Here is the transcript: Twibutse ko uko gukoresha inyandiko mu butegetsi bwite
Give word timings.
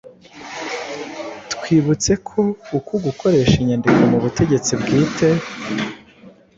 Twibutse 1.53 2.11
ko 2.27 2.41
uko 2.77 2.93
gukoresha 3.05 3.55
inyandiko 3.59 4.01
mu 4.11 4.17
butegetsi 4.23 4.71
bwite 4.81 5.27